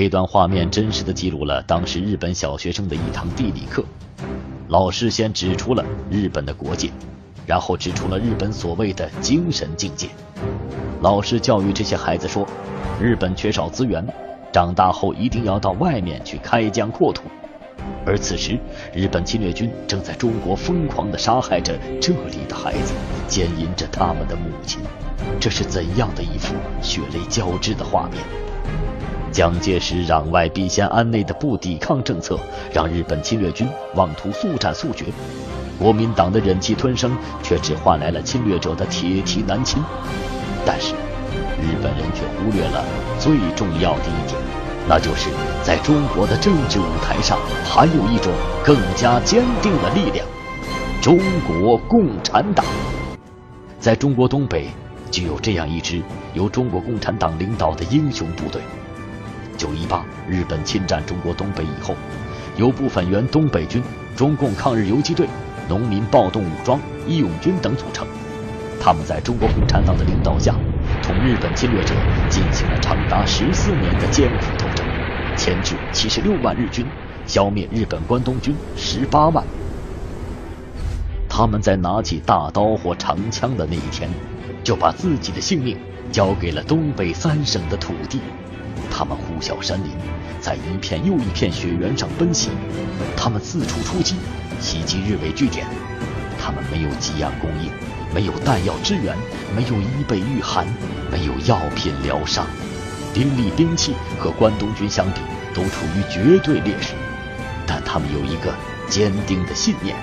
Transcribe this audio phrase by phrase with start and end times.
[0.00, 3.84] 这段画面真实的记录了当时日本小学生的一堂地理课。
[4.68, 6.88] 老师先指出了日本的国界，
[7.44, 10.08] 然后指出了日本所谓的精神境界。
[11.00, 12.46] 老师教育这些孩子说
[13.02, 14.06] ：“日本缺少资源，
[14.52, 17.24] 长大后一定要到外面去开疆扩土。”
[18.06, 18.56] 而此时，
[18.94, 22.94] 日本侵略军正在中国疯狂地杀害着这里的孩子，
[23.26, 24.80] 奸淫着他们的母亲。
[25.40, 28.22] 这是怎样的一幅血泪交织的画面？
[29.38, 32.36] 蒋介石攘外必先安内的不抵抗政策，
[32.72, 35.04] 让日本侵略军妄图速战速决；
[35.78, 39.80] 国民党的忍气吞声，却只换来了侵略者的铁蹄南侵。
[40.66, 40.92] 但是，
[41.62, 42.84] 日本人却忽略了
[43.20, 44.36] 最重要的一点，
[44.88, 45.30] 那就是
[45.62, 48.32] 在中国的政治舞台上，还有一种
[48.64, 50.26] 更加坚定的力量——
[51.00, 52.66] 中国共产党。
[53.78, 54.66] 在中国东北，
[55.12, 56.02] 就有这样一支
[56.34, 58.60] 由中国共产党领导的英雄部队。
[59.58, 61.96] 九一八，日本侵占中国东北以后，
[62.56, 63.82] 有部分原东北军、
[64.16, 65.26] 中共抗日游击队、
[65.68, 68.06] 农民暴动武装、义勇军等组成。
[68.80, 70.54] 他们在中国共产党的领导下，
[71.02, 71.92] 同日本侵略者
[72.30, 74.86] 进行了长达十四年的艰苦斗争，
[75.34, 76.86] 牵制七十六万日军，
[77.26, 79.44] 消灭日本关东军十八万。
[81.28, 84.08] 他们在拿起大刀或长枪的那一天，
[84.62, 85.76] 就把自己的性命
[86.12, 88.20] 交给了东北三省的土地。
[88.98, 89.92] 他们呼啸山林，
[90.40, 92.48] 在一片又一片雪原上奔袭；
[93.16, 94.16] 他们四处出击，
[94.58, 95.64] 袭击日伪据点；
[96.36, 97.70] 他们没有给养供应，
[98.12, 99.16] 没有弹药支援，
[99.54, 100.66] 没有衣被御寒，
[101.12, 102.44] 没有药品疗伤。
[103.14, 105.20] 兵力、兵器和关东军相比，
[105.54, 106.94] 都处于绝对劣势。
[107.68, 108.52] 但他们有一个
[108.88, 109.94] 坚定的信念：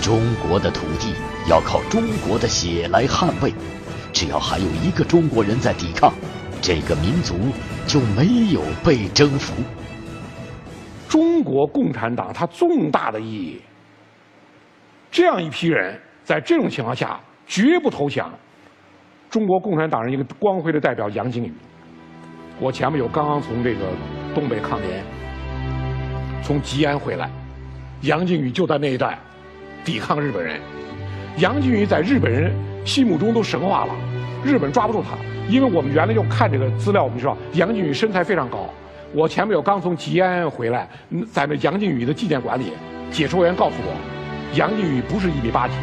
[0.00, 1.12] 中国的土地
[1.50, 3.52] 要靠中国的血来捍卫。
[4.10, 6.10] 只要还有一个中国人在抵抗。
[6.62, 7.34] 这个民族
[7.86, 9.62] 就没有被征服。
[11.08, 13.60] 中国共产党它重大的意义，
[15.10, 18.32] 这样一批人在这种情况下绝不投降。
[19.28, 21.52] 中国共产党人一个光辉的代表杨靖宇，
[22.60, 23.80] 我前面有刚刚从这个
[24.34, 25.04] 东北抗联
[26.42, 27.30] 从吉安回来，
[28.02, 29.18] 杨靖宇就在那一带
[29.84, 30.60] 抵抗日本人。
[31.38, 32.52] 杨靖宇在日本人
[32.84, 33.94] 心目中都神话了，
[34.44, 35.16] 日本抓不住他。
[35.48, 38.70] 因为我们原来就看这个资料，我们知道杨靖宇身材非常高。
[39.12, 40.88] 我前面有刚从吉安回来，
[41.30, 42.72] 在那杨靖宇的纪念馆里，
[43.10, 43.94] 解说员告诉我，
[44.56, 45.74] 杨靖宇不是一米八几，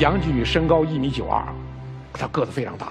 [0.00, 1.44] 杨靖宇身高一米九二，
[2.12, 2.88] 他个子非常大。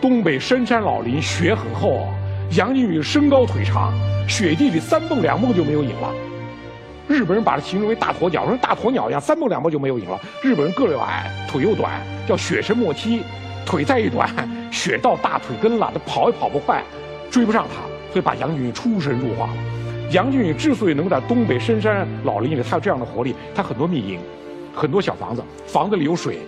[0.00, 2.08] 东北深山老林，雪很厚，
[2.56, 3.92] 杨靖宇身高腿长，
[4.26, 6.12] 雪地里三蹦两蹦就没有影了。
[7.06, 10.18] 日本人把它形容为大鸵鸟，说大鸵鸟一样，三蹦两蹦就没有影了。
[10.42, 13.22] 日本人个又矮，腿又短，叫雪深莫欺，
[13.66, 14.28] 腿再一短。
[14.70, 16.84] 雪到大腿根了，他跑也跑不快，
[17.30, 17.80] 追不上他，
[18.12, 19.52] 所以把杨靖宇出神入化了。
[20.12, 24.20] 杨靖宇之所以能在东北深山老林里，他有这样的活力，他很多密营，
[24.74, 26.40] 很多小房子，房子里有水，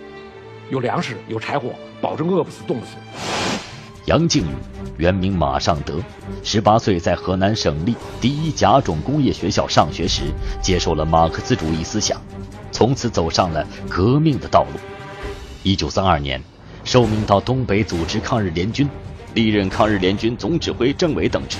[0.69, 2.91] 有粮食，有柴火，保证饿不死、冻不死。
[4.05, 4.53] 杨靖宇
[4.97, 5.95] 原名马尚德，
[6.43, 10.23] 十八岁在河南省立第一甲种工业学校上学时，
[10.61, 12.21] 接受了马克思主义思想，
[12.71, 14.79] 从此走上了革命的道路。
[15.63, 16.41] 一九三二年。
[16.91, 18.85] 受命到东北组织抗日联军，
[19.33, 21.57] 历任抗日联军总指挥、政委等职，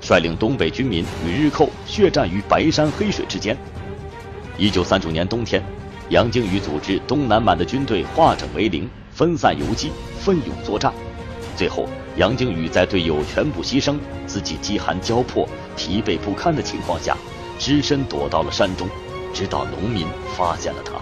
[0.00, 3.58] 率领东北军民与日寇血战于白山黑水之间。
[4.56, 5.60] 一九三九年冬天，
[6.10, 9.90] 杨靖宇组织东南满的军队化整为零，分散游击，
[10.20, 10.94] 奋勇作战。
[11.56, 15.44] 最后，杨靖宇在队友全部牺牲、自己饥寒交迫、
[15.76, 17.16] 疲惫不堪的情况下，
[17.58, 18.88] 只身躲到了山中，
[19.34, 20.06] 直到农民
[20.36, 20.92] 发现了他。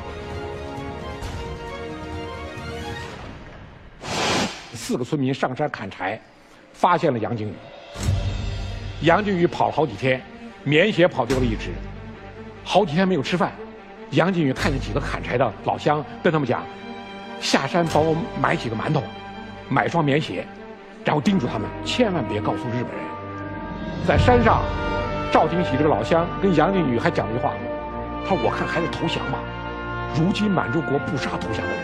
[4.91, 6.21] 四个村民上山砍柴，
[6.73, 7.53] 发现了杨靖宇。
[9.03, 10.21] 杨靖宇跑了好几天，
[10.65, 11.71] 棉鞋跑丢了一只，
[12.65, 13.53] 好几天没有吃饭。
[14.11, 16.65] 杨靖宇看见几个砍柴的老乡，跟他们讲
[17.41, 19.00] ：“下山帮我买几个馒头，
[19.69, 20.45] 买双棉鞋。”
[21.06, 23.05] 然后叮嘱他们千万别告诉日本人。
[24.09, 24.61] 在山上，
[25.31, 27.53] 赵廷喜这个老乡跟杨靖宇还讲了一句话
[28.26, 29.38] ：“他说我看还是投降吧。
[30.17, 31.79] 如今满洲国不杀投降的人，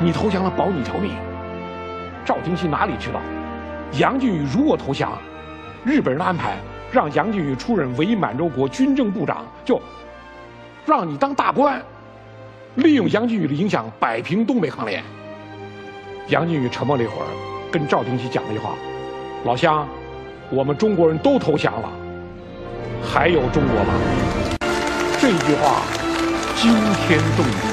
[0.00, 1.14] 你投降了保你一条命。”
[2.24, 3.20] 赵廷熙哪里知道，
[3.98, 5.12] 杨靖宇如果投降，
[5.84, 6.56] 日本人的安排
[6.92, 9.80] 让杨靖宇出任伪满洲国军政部长，就
[10.86, 11.80] 让你当大官，
[12.76, 15.02] 利用杨靖宇的影响摆平东北抗联。
[16.28, 17.26] 杨靖宇沉默了一会儿，
[17.72, 18.74] 跟赵廷熙讲了一句话
[19.44, 19.88] ：“老乡，
[20.50, 21.88] 我们中国人都投降了，
[23.02, 23.94] 还有中国吗？”
[25.20, 25.82] 这句话
[26.54, 26.72] 惊
[27.06, 27.66] 天动地，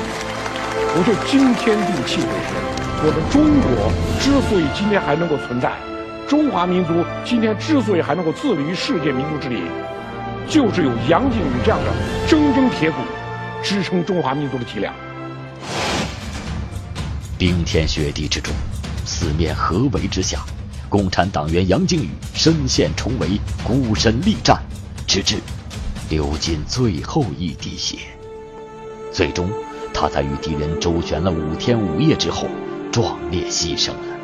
[0.96, 2.87] 我就惊天地泣鬼神。
[3.00, 5.72] 我们中国之所以今天还能够存在，
[6.28, 9.62] 中华民族今天之所以还能够自立于世界民族之林，
[10.50, 11.92] 就是有杨靖宇这样的
[12.28, 12.98] 铮铮铁骨
[13.62, 14.92] 支撑中华民族的脊梁。
[17.38, 18.52] 冰天雪地之中，
[19.06, 20.40] 四面合围之下，
[20.90, 24.60] 共产党员杨靖宇身陷重围，孤身力战，
[25.06, 25.36] 直至
[26.10, 28.00] 流尽最后一滴血。
[29.14, 29.52] 最终，
[29.94, 32.48] 他在与敌人周旋了五天五夜之后，
[32.98, 34.18] 壮烈牺牲了。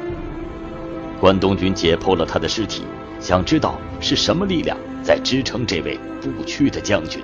[1.22, 2.82] 关东军解剖了他的尸体，
[3.20, 7.22] 想知道是什么力量在支撑这位不屈的将军，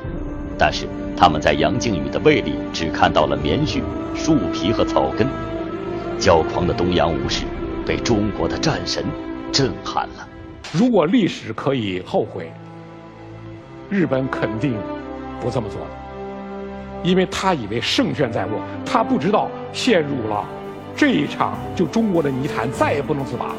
[0.60, 0.86] 但是
[1.18, 3.82] 他们在杨靖宇的胃里只看到了棉絮、
[4.16, 5.28] 树皮和草根。
[6.20, 7.46] 骄狂的东洋武士
[7.84, 9.04] 被中国的战神
[9.52, 10.28] 震撼了。
[10.72, 12.54] 如果历史可以后悔，
[13.90, 14.76] 日本肯定
[15.42, 15.88] 不这么做的，
[17.10, 18.52] 因为他以为胜券在握，
[18.86, 20.46] 他不知道陷入了
[21.00, 23.56] 这一场就中国的泥潭，再也不能自拔。